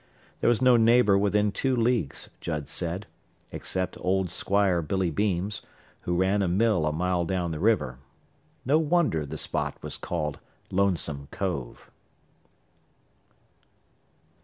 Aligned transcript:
There 0.39 0.47
was 0.47 0.63
no 0.63 0.77
neighbour 0.77 1.15
within 1.15 1.51
two 1.51 1.75
leagues, 1.75 2.31
Judd 2.39 2.67
said, 2.67 3.05
except 3.51 3.99
old 4.01 4.31
Squire 4.31 4.81
Billy 4.81 5.11
Beams, 5.11 5.61
who 5.99 6.15
ran 6.17 6.41
a 6.41 6.47
mill 6.47 6.87
a 6.87 6.91
mile 6.91 7.23
down 7.23 7.51
the 7.51 7.59
river. 7.59 7.99
No 8.65 8.79
wonder 8.79 9.27
the 9.27 9.37
spot 9.37 9.75
was 9.83 9.97
called 9.97 10.39
Lonesome 10.71 11.27
Cove. 11.29 11.91